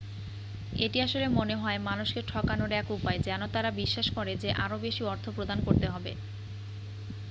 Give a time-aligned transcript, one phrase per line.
[0.77, 5.01] এটি আসলে মনে হয় মানুষকে ঠকানোর এক উপায় যেন তারা বিশ্বাস করে যে আরো বেশি
[5.05, 6.11] অর্থ প্রদান করতে হবে